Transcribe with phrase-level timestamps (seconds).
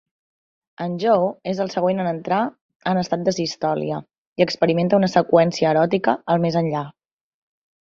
[0.85, 2.39] En Joe és el següent en entrar
[2.93, 4.01] en estat d'asistòlia,
[4.43, 6.85] i experimenta una seqüència eròtica al més enllà.